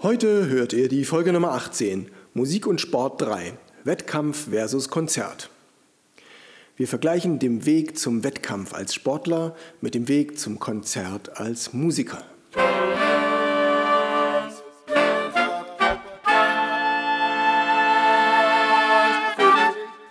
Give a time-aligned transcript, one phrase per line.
[0.00, 5.50] Heute hört ihr die Folge Nummer 18, Musik und Sport 3, Wettkampf versus Konzert.
[6.76, 12.22] Wir vergleichen den Weg zum Wettkampf als Sportler mit dem Weg zum Konzert als Musiker.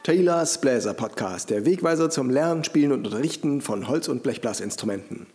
[0.03, 5.27] Taylors Bläser Podcast, der Wegweiser zum Lernen, Spielen und Unterrichten von Holz- und Blechblasinstrumenten.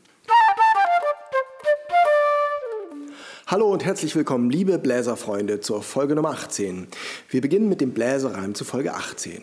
[3.52, 6.86] Hallo und herzlich willkommen, liebe Bläserfreunde, zur Folge Nummer 18.
[7.28, 9.42] Wir beginnen mit dem Bläserreim zu Folge 18.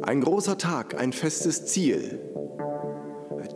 [0.00, 2.20] Ein großer Tag, ein festes Ziel.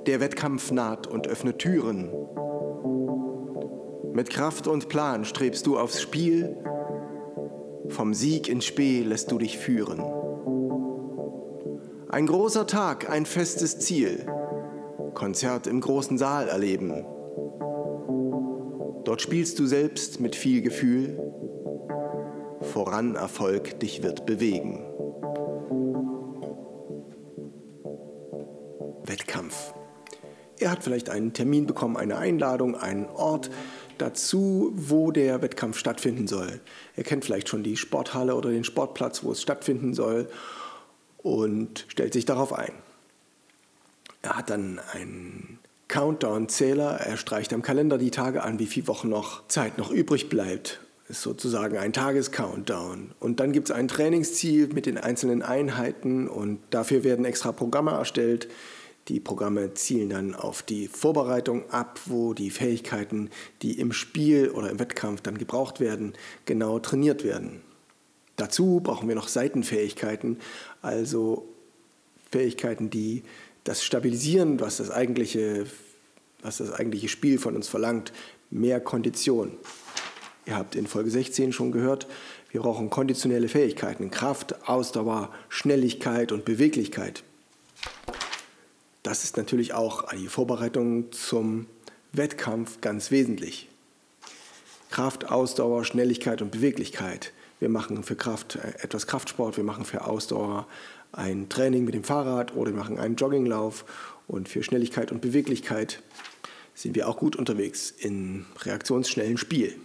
[0.04, 2.10] Der Wettkampf naht und öffnet Türen.
[4.12, 6.54] Mit Kraft und Plan strebst du aufs Spiel.
[7.88, 10.02] Vom Sieg ins Spee lässt du dich führen.
[12.10, 14.26] Ein großer Tag, ein festes Ziel.
[15.14, 17.06] Konzert im großen Saal erleben.
[19.04, 21.18] Dort spielst du selbst mit viel Gefühl.
[22.60, 24.84] Voran Erfolg dich wird bewegen.
[29.04, 29.74] Wettkampf.
[30.58, 33.50] Er hat vielleicht einen Termin bekommen, eine Einladung, einen Ort
[33.98, 36.60] dazu, wo der Wettkampf stattfinden soll.
[36.96, 40.28] Er kennt vielleicht schon die Sporthalle oder den Sportplatz, wo es stattfinden soll
[41.18, 42.72] und stellt sich darauf ein.
[44.22, 47.00] Er hat dann einen Countdown-Zähler.
[47.00, 50.80] Er streicht am Kalender die Tage an, wie viele Wochen noch Zeit noch übrig bleibt.
[51.08, 53.12] Ist sozusagen ein Tages-Countdown.
[53.20, 57.90] Und dann gibt es ein Trainingsziel mit den einzelnen Einheiten und dafür werden extra Programme
[57.90, 58.48] erstellt.
[59.08, 64.70] Die Programme zielen dann auf die Vorbereitung ab, wo die Fähigkeiten, die im Spiel oder
[64.70, 66.12] im Wettkampf dann gebraucht werden,
[66.46, 67.62] genau trainiert werden.
[68.36, 70.38] Dazu brauchen wir noch Seitenfähigkeiten,
[70.80, 71.48] also
[72.30, 73.24] Fähigkeiten, die
[73.64, 75.66] das Stabilisieren, was das eigentliche,
[76.42, 78.12] was das eigentliche Spiel von uns verlangt,
[78.50, 79.52] mehr Kondition.
[80.46, 82.06] Ihr habt in Folge 16 schon gehört,
[82.50, 87.22] wir brauchen konditionelle Fähigkeiten, Kraft, Ausdauer, Schnelligkeit und Beweglichkeit.
[89.02, 91.66] Das ist natürlich auch die Vorbereitung zum
[92.12, 93.68] Wettkampf ganz wesentlich.
[94.90, 97.32] Kraft, Ausdauer, Schnelligkeit und Beweglichkeit.
[97.58, 100.66] Wir machen für Kraft äh, etwas Kraftsport, wir machen für Ausdauer
[101.12, 103.84] ein Training mit dem Fahrrad oder wir machen einen Jogginglauf
[104.26, 106.02] und für Schnelligkeit und Beweglichkeit
[106.74, 109.76] sind wir auch gut unterwegs in reaktionsschnellen Spiel.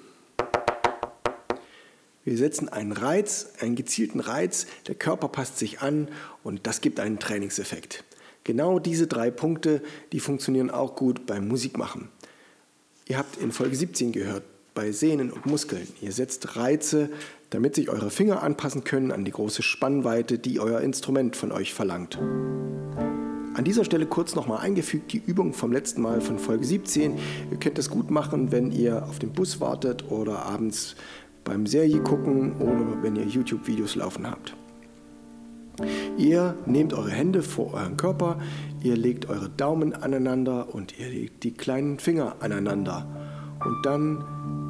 [2.23, 6.09] Wir setzen einen Reiz, einen gezielten Reiz, der Körper passt sich an
[6.43, 8.03] und das gibt einen Trainingseffekt.
[8.43, 12.09] Genau diese drei Punkte, die funktionieren auch gut beim Musikmachen.
[13.07, 14.43] Ihr habt in Folge 17 gehört,
[14.77, 15.87] bei Sehnen und Muskeln.
[16.01, 17.09] Ihr setzt Reize,
[17.49, 21.73] damit sich eure Finger anpassen können an die große Spannweite, die euer Instrument von euch
[21.73, 22.19] verlangt.
[23.55, 27.17] An dieser Stelle kurz nochmal eingefügt die Übung vom letzten Mal von Folge 17.
[27.49, 30.95] Ihr könnt das gut machen, wenn ihr auf den Bus wartet oder abends
[31.43, 34.55] beim Serie gucken oder wenn ihr YouTube-Videos laufen habt.
[36.19, 38.39] Ihr nehmt eure Hände vor euren Körper,
[38.83, 43.07] ihr legt eure Daumen aneinander und ihr legt die kleinen Finger aneinander.
[43.65, 44.23] Und dann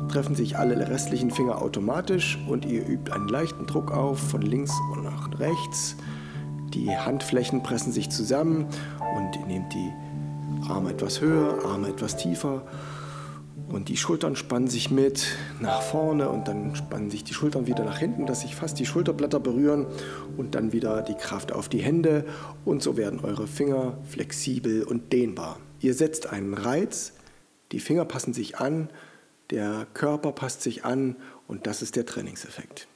[0.08, 4.72] treffen sich alle restlichen Finger automatisch und ihr übt einen leichten Druck auf von links
[4.94, 5.96] und nach rechts.
[6.74, 8.66] Die Handflächen pressen sich zusammen
[9.16, 9.94] und ihr nehmt die
[10.70, 12.64] Arme etwas höher, Arme etwas tiefer
[13.70, 15.26] und die Schultern spannen sich mit
[15.60, 18.86] nach vorne und dann spannen sich die Schultern wieder nach hinten, dass sich fast die
[18.86, 19.88] Schulterblätter berühren
[20.38, 22.26] und dann wieder die Kraft auf die Hände
[22.64, 25.58] und so werden eure Finger flexibel und dehnbar.
[25.82, 27.14] Ihr setzt einen Reiz,
[27.72, 28.90] die Finger passen sich an
[29.50, 31.16] der Körper passt sich an
[31.48, 32.88] und das ist der Trainingseffekt.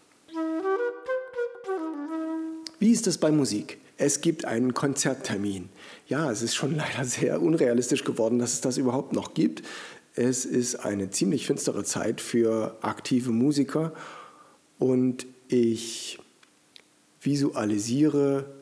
[2.79, 3.77] Wie ist es bei Musik?
[3.97, 5.69] Es gibt einen Konzerttermin.
[6.07, 9.63] Ja, es ist schon leider sehr unrealistisch geworden, dass es das überhaupt noch gibt.
[10.15, 13.93] Es ist eine ziemlich finstere Zeit für aktive Musiker
[14.79, 16.19] und ich
[17.21, 18.60] visualisiere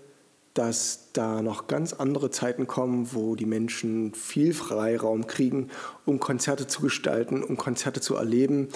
[0.53, 5.69] dass da noch ganz andere Zeiten kommen, wo die Menschen viel Freiraum kriegen,
[6.05, 8.69] um Konzerte zu gestalten, um Konzerte zu erleben.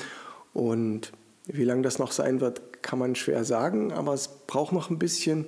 [0.53, 1.11] Und
[1.45, 4.99] wie lange das noch sein wird, kann man schwer sagen, aber es braucht noch ein
[4.99, 5.45] bisschen.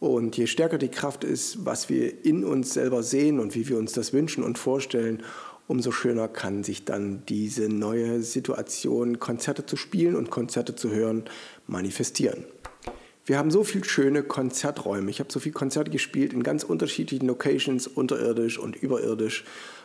[0.00, 3.78] Und je stärker die Kraft ist, was wir in uns selber sehen und wie wir
[3.78, 5.22] uns das wünschen und vorstellen,
[5.66, 11.24] umso schöner kann sich dann diese neue Situation, Konzerte zu spielen und Konzerte zu hören,
[11.66, 12.44] manifestieren.
[13.28, 15.10] Wir haben so viele schöne Konzerträume.
[15.10, 19.44] Ich habe so viele Konzerte gespielt in ganz unterschiedlichen Locations, unterirdisch und überirdisch.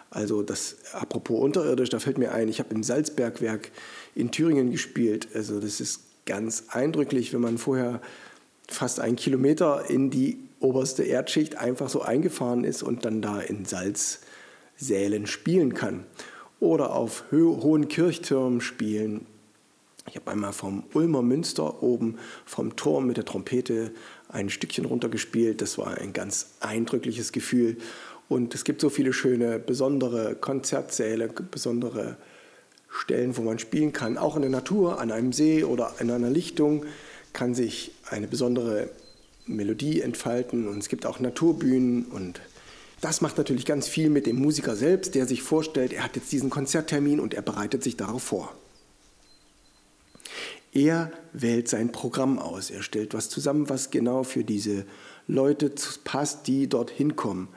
[0.09, 3.71] Also das, apropos unterirdisch, da fällt mir ein, ich habe im Salzbergwerk
[4.15, 5.27] in Thüringen gespielt.
[5.33, 7.99] Also das ist ganz eindrücklich, wenn man vorher
[8.69, 13.65] fast einen Kilometer in die oberste Erdschicht einfach so eingefahren ist und dann da in
[13.65, 16.05] Salzsälen spielen kann.
[16.61, 19.25] oder auf hohen Kirchtürmen spielen.
[20.07, 23.91] Ich habe einmal vom Ulmer Münster oben vom Turm mit der Trompete
[24.27, 25.61] ein Stückchen runtergespielt.
[25.61, 27.77] Das war ein ganz eindrückliches Gefühl.
[28.27, 32.17] Und es gibt so viele schöne, besondere Konzertsäle, besondere
[32.89, 34.17] Stellen, wo man spielen kann.
[34.17, 36.85] Auch in der Natur, an einem See oder in einer Lichtung
[37.31, 38.89] kann sich eine besondere
[39.45, 40.67] Melodie entfalten.
[40.67, 42.41] Und es gibt auch Naturbühnen und
[43.01, 46.31] das macht natürlich ganz viel mit dem Musiker selbst, der sich vorstellt, er hat jetzt
[46.31, 48.55] diesen Konzerttermin und er bereitet sich darauf vor.
[50.73, 52.71] Er wählt sein Programm aus.
[52.71, 54.85] Er stellt was zusammen, was genau für diese
[55.27, 55.71] Leute
[56.03, 57.47] passt, die dorthin kommen.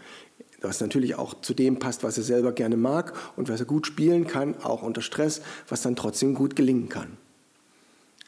[0.60, 3.86] Was natürlich auch zu dem passt, was er selber gerne mag und was er gut
[3.86, 7.16] spielen kann, auch unter Stress, was dann trotzdem gut gelingen kann.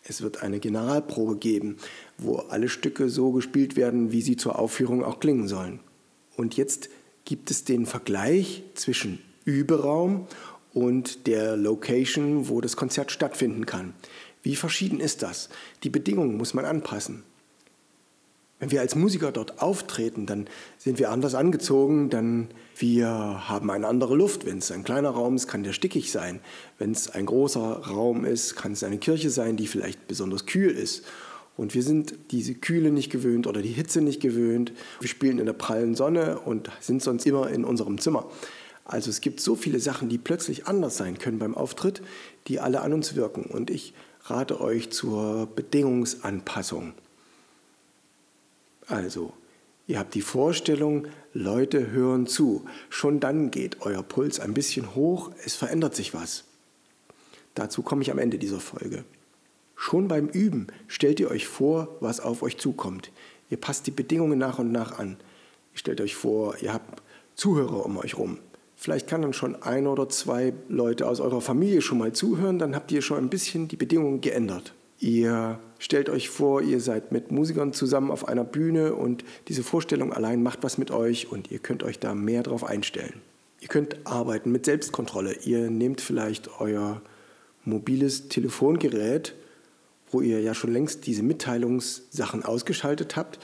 [0.05, 1.77] Es wird eine Generalprobe geben,
[2.17, 5.81] wo alle Stücke so gespielt werden, wie sie zur Aufführung auch klingen sollen.
[6.37, 6.89] Und jetzt
[7.27, 10.27] gibt es den Vergleich zwischen Überaum
[10.73, 13.93] und der Location, wo das Konzert stattfinden kann.
[14.43, 15.49] Wie verschieden ist das?
[15.83, 17.23] Die Bedingungen muss man anpassen.
[18.61, 20.47] Wenn wir als Musiker dort auftreten, dann
[20.79, 24.47] sind wir anders angezogen, dann wir haben eine andere Luft.
[24.47, 26.41] Wenn es ein kleiner Raum ist, kann der stickig sein.
[26.77, 30.71] Wenn es ein großer Raum ist, kann es eine Kirche sein, die vielleicht besonders kühl
[30.71, 31.05] ist.
[31.57, 34.73] Und wir sind diese Kühle nicht gewöhnt oder die Hitze nicht gewöhnt.
[35.01, 38.29] Wir spielen in der prallen Sonne und sind sonst immer in unserem Zimmer.
[38.85, 42.01] Also es gibt so viele Sachen, die plötzlich anders sein können beim Auftritt,
[42.47, 43.43] die alle an uns wirken.
[43.43, 43.93] Und ich
[44.31, 46.95] rate euch zur Bedingungsanpassung.
[48.87, 49.33] Also,
[49.87, 52.65] ihr habt die Vorstellung, Leute hören zu.
[52.89, 56.45] Schon dann geht euer Puls ein bisschen hoch, es verändert sich was.
[57.55, 59.05] Dazu komme ich am Ende dieser Folge.
[59.77, 63.13] Schon beim Üben stellt ihr euch vor, was auf euch zukommt.
[63.51, 65.17] Ihr passt die Bedingungen nach und nach an.
[65.73, 67.03] Ihr stellt euch vor, ihr habt
[67.35, 68.39] Zuhörer um euch rum.
[68.81, 72.77] Vielleicht kann dann schon ein oder zwei Leute aus eurer Familie schon mal zuhören, dann
[72.77, 74.73] habt ihr schon ein bisschen die Bedingungen geändert.
[75.01, 80.13] Ihr stellt euch vor, ihr seid mit Musikern zusammen auf einer Bühne und diese Vorstellung
[80.13, 83.21] allein macht was mit euch und ihr könnt euch da mehr drauf einstellen.
[83.61, 85.35] Ihr könnt arbeiten mit Selbstkontrolle.
[85.45, 87.03] Ihr nehmt vielleicht euer
[87.65, 89.35] mobiles Telefongerät,
[90.13, 93.41] wo ihr ja schon längst diese Mitteilungssachen ausgeschaltet habt,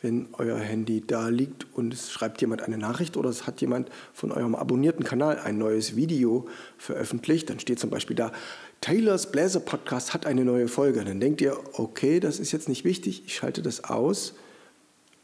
[0.00, 3.90] wenn euer Handy da liegt und es schreibt jemand eine Nachricht oder es hat jemand
[4.12, 6.46] von eurem abonnierten Kanal ein neues Video
[6.76, 8.32] veröffentlicht, dann steht zum Beispiel da,
[8.80, 11.04] Taylors Bläser Podcast hat eine neue Folge.
[11.04, 14.34] Dann denkt ihr, okay, das ist jetzt nicht wichtig, ich schalte das aus.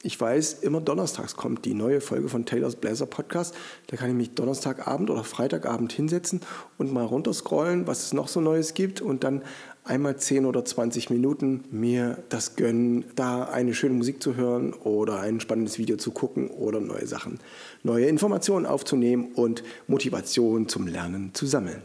[0.06, 3.54] Ich weiß, immer donnerstags kommt die neue Folge von Taylors Bläser Podcast.
[3.86, 6.42] Da kann ich mich Donnerstagabend oder Freitagabend hinsetzen
[6.76, 9.40] und mal runterscrollen, was es noch so Neues gibt und dann
[9.84, 15.20] einmal 10 oder 20 Minuten mir das gönnen, da eine schöne Musik zu hören oder
[15.20, 17.38] ein spannendes Video zu gucken oder neue Sachen,
[17.82, 21.82] neue Informationen aufzunehmen und Motivation zum Lernen zu sammeln.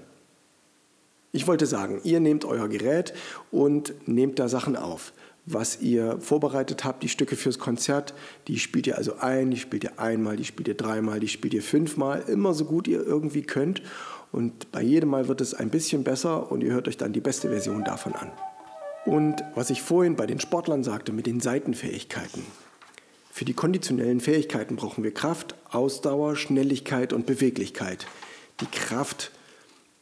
[1.32, 3.14] Ich wollte sagen, ihr nehmt euer Gerät
[3.52, 5.14] und nehmt da Sachen auf.
[5.46, 8.14] Was ihr vorbereitet habt, die Stücke fürs Konzert,
[8.48, 11.54] die spielt ihr also ein, die spielt ihr einmal, die spielt ihr dreimal, die spielt
[11.54, 13.82] ihr fünfmal, immer so gut ihr irgendwie könnt
[14.32, 17.22] und bei jedem Mal wird es ein bisschen besser und ihr hört euch dann die
[17.22, 18.32] beste Version davon an.
[19.06, 22.44] Und was ich vorhin bei den Sportlern sagte mit den Seitenfähigkeiten.
[23.32, 28.06] Für die konditionellen Fähigkeiten brauchen wir Kraft, Ausdauer, Schnelligkeit und Beweglichkeit.
[28.60, 29.32] Die Kraft,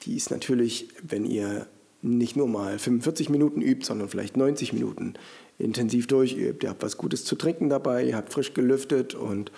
[0.04, 1.68] die ist natürlich, wenn ihr
[2.02, 5.14] nicht nur mal 45 Minuten übt, sondern vielleicht 90 Minuten
[5.60, 6.64] intensiv durchübt.
[6.64, 9.52] Ihr habt was Gutes zu trinken dabei, ihr habt frisch gelüftet und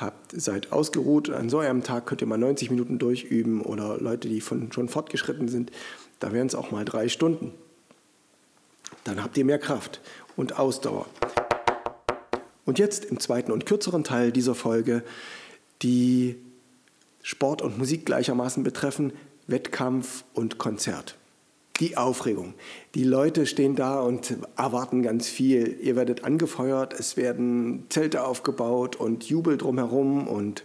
[0.00, 1.30] habt, seid ausgeruht.
[1.30, 4.88] An so einem Tag könnt ihr mal 90 Minuten durchüben oder Leute, die von, schon
[4.88, 5.70] fortgeschritten sind,
[6.20, 7.52] da wären es auch mal drei Stunden.
[9.04, 10.00] Dann habt ihr mehr Kraft
[10.36, 11.06] und Ausdauer.
[12.64, 15.02] Und jetzt im zweiten und kürzeren Teil dieser Folge,
[15.82, 16.36] die
[17.22, 19.12] Sport und Musik gleichermaßen betreffen,
[19.46, 21.16] Wettkampf und Konzert
[21.82, 22.54] die Aufregung.
[22.94, 25.78] Die Leute stehen da und erwarten ganz viel.
[25.82, 30.64] Ihr werdet angefeuert, es werden Zelte aufgebaut und Jubel drumherum und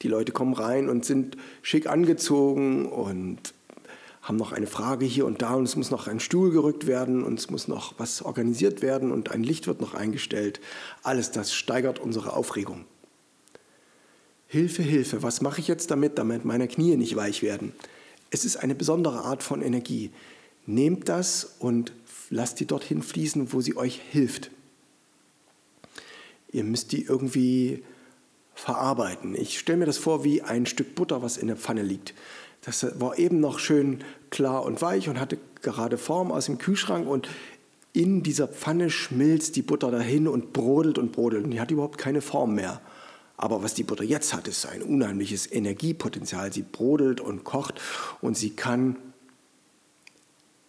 [0.00, 3.52] die Leute kommen rein und sind schick angezogen und
[4.22, 7.22] haben noch eine Frage hier und da und es muss noch ein Stuhl gerückt werden
[7.22, 10.60] und es muss noch was organisiert werden und ein Licht wird noch eingestellt.
[11.02, 12.86] Alles das steigert unsere Aufregung.
[14.46, 17.74] Hilfe, Hilfe, was mache ich jetzt damit, damit meine Knie nicht weich werden?
[18.34, 20.10] Es ist eine besondere Art von Energie.
[20.66, 21.92] Nehmt das und
[22.30, 24.50] lasst die dorthin fließen, wo sie euch hilft.
[26.50, 27.84] Ihr müsst die irgendwie
[28.56, 29.36] verarbeiten.
[29.36, 32.12] Ich stelle mir das vor wie ein Stück Butter, was in der Pfanne liegt.
[32.62, 37.06] Das war eben noch schön klar und weich und hatte gerade Form aus dem Kühlschrank
[37.06, 37.28] und
[37.92, 41.98] in dieser Pfanne schmilzt die Butter dahin und brodelt und brodelt und die hat überhaupt
[41.98, 42.80] keine Form mehr.
[43.36, 46.52] Aber was die Butter jetzt hat, ist ein unheimliches Energiepotenzial.
[46.52, 47.80] Sie brodelt und kocht
[48.20, 48.96] und sie kann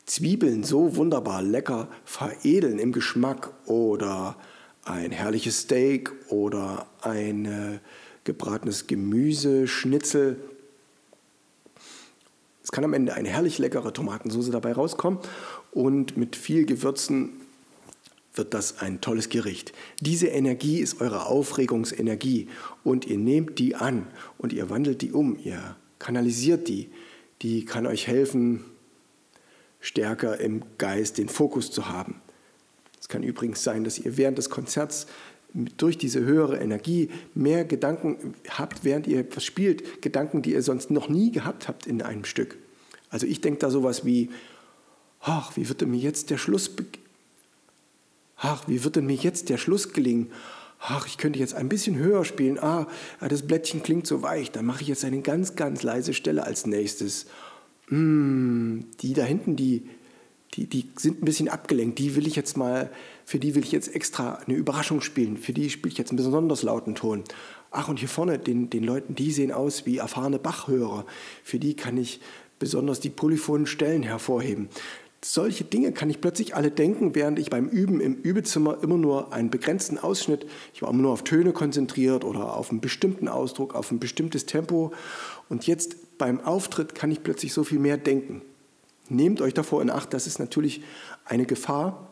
[0.06, 4.36] Zwiebeln so wunderbar lecker veredeln im Geschmack oder
[4.84, 7.80] ein herrliches Steak oder ein äh,
[8.24, 10.38] gebratenes Gemüse, Schnitzel.
[12.64, 15.20] Es kann am Ende eine herrlich leckere Tomatensauce dabei rauskommen
[15.72, 17.42] und mit viel Gewürzen
[18.38, 19.74] wird das ein tolles Gericht.
[20.02, 22.48] Diese Energie ist eure Aufregungsenergie
[22.84, 26.90] und ihr nehmt die an und ihr wandelt die um, ihr kanalisiert die.
[27.42, 28.66] Die kann euch helfen,
[29.80, 32.22] stärker im Geist den Fokus zu haben.
[33.00, 35.08] Es kann übrigens sein, dass ihr während des Konzerts
[35.78, 40.92] durch diese höhere Energie mehr Gedanken habt, während ihr etwas spielt, Gedanken, die ihr sonst
[40.92, 42.58] noch nie gehabt habt in einem Stück.
[43.10, 44.32] Also ich denke da sowas wie,
[45.22, 46.72] ach, wie wird mir jetzt der Schluss,
[48.38, 50.32] ach, wie wird denn mir jetzt der Schluss gelingen?
[50.80, 52.60] Ach, ich könnte jetzt ein bisschen höher spielen.
[52.60, 52.88] Ah,
[53.20, 54.52] das Blättchen klingt so weich.
[54.52, 57.26] Dann mache ich jetzt eine ganz, ganz leise Stelle als nächstes.
[57.90, 59.88] Mm, die da hinten, die,
[60.54, 61.98] die, die sind ein bisschen abgelenkt.
[61.98, 62.92] Die will ich jetzt mal,
[63.26, 65.38] für die will ich jetzt extra eine Überraschung spielen.
[65.38, 67.24] Für die spiele ich jetzt einen besonders lauten Ton.
[67.72, 71.06] Ach, und hier vorne, den, den Leuten, die sehen aus wie erfahrene Bachhörer.
[71.44, 72.20] Für die kann ich
[72.60, 74.70] besonders die polyphonen Stellen hervorheben.
[75.28, 79.34] Solche Dinge kann ich plötzlich alle denken, während ich beim Üben im Übezimmer immer nur
[79.34, 83.74] einen begrenzten Ausschnitt, ich war immer nur auf Töne konzentriert oder auf einen bestimmten Ausdruck,
[83.74, 84.94] auf ein bestimmtes Tempo.
[85.50, 88.44] Und jetzt beim Auftritt kann ich plötzlich so viel mehr denken.
[89.10, 90.84] Nehmt euch davor in Acht, das ist natürlich
[91.26, 92.08] eine Gefahr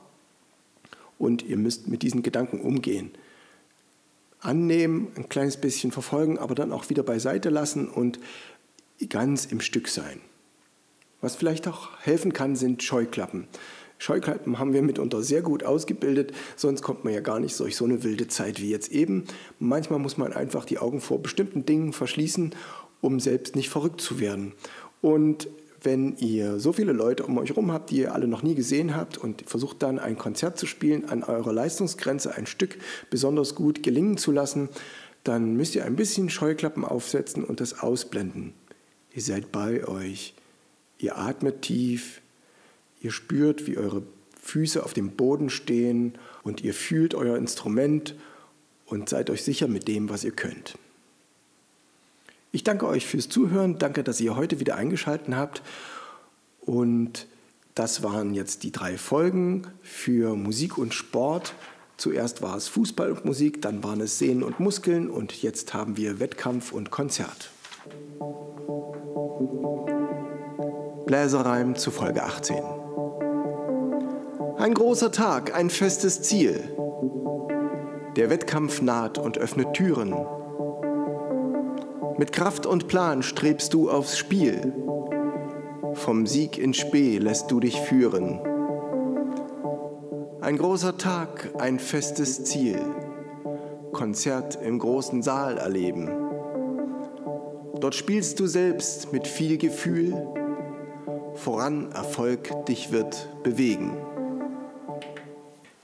[1.20, 3.12] und ihr müsst mit diesen Gedanken umgehen.
[4.40, 8.20] Annehmen, ein kleines bisschen verfolgen, aber dann auch wieder beiseite lassen und
[9.08, 10.20] ganz im Stück sein.
[11.24, 13.48] Was vielleicht auch helfen kann, sind Scheuklappen.
[13.98, 17.86] Scheuklappen haben wir mitunter sehr gut ausgebildet, sonst kommt man ja gar nicht durch so
[17.86, 19.24] eine wilde Zeit wie jetzt eben.
[19.58, 22.54] Manchmal muss man einfach die Augen vor bestimmten Dingen verschließen,
[23.00, 24.52] um selbst nicht verrückt zu werden.
[25.00, 25.48] Und
[25.82, 28.94] wenn ihr so viele Leute um euch herum habt, die ihr alle noch nie gesehen
[28.94, 32.78] habt und versucht dann ein Konzert zu spielen, an eurer Leistungsgrenze ein Stück
[33.10, 34.68] besonders gut gelingen zu lassen,
[35.24, 38.54] dann müsst ihr ein bisschen Scheuklappen aufsetzen und das ausblenden.
[39.14, 40.34] Ihr seid bei euch.
[41.04, 42.22] Ihr atmet tief,
[43.02, 44.04] ihr spürt, wie eure
[44.42, 48.16] Füße auf dem Boden stehen und ihr fühlt euer Instrument
[48.86, 50.78] und seid euch sicher mit dem, was ihr könnt.
[52.54, 55.62] Ich danke euch fürs Zuhören, danke, dass ihr heute wieder eingeschaltet habt
[56.62, 57.28] und
[57.76, 61.54] das waren jetzt die drei Folgen für Musik und Sport.
[61.98, 65.98] Zuerst war es Fußball und Musik, dann waren es Sehnen und Muskeln und jetzt haben
[65.98, 67.50] wir Wettkampf und Konzert.
[71.14, 72.58] Bläserreim zu Folge 18.
[74.58, 76.76] Ein großer Tag, ein festes Ziel.
[78.16, 80.16] Der Wettkampf naht und öffnet Türen.
[82.18, 84.74] Mit Kraft und Plan strebst du aufs Spiel.
[85.94, 88.40] Vom Sieg in Spee lässt du dich führen.
[90.42, 92.80] Ein großer Tag, ein festes Ziel.
[93.92, 96.10] Konzert im großen Saal erleben.
[97.80, 100.43] Dort spielst du selbst mit viel Gefühl
[101.36, 103.98] voran Erfolg dich wird bewegen.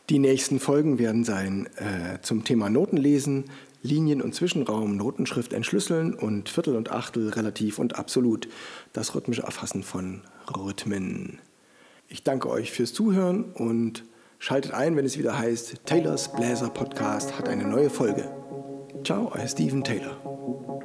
[0.10, 3.46] Die nächsten Folgen werden sein äh, zum Thema Notenlesen,
[3.82, 8.50] Linien- und Zwischenraum, Notenschrift entschlüsseln und Viertel und Achtel relativ und absolut,
[8.92, 10.22] das rhythmische Erfassen von
[10.56, 11.40] Rhythmen.
[12.08, 14.04] Ich danke euch fürs Zuhören und
[14.40, 18.30] schaltet ein, wenn es wieder heißt, Taylors Bläser Podcast hat eine neue Folge.
[19.04, 20.79] Ciao, euer Steven Taylor.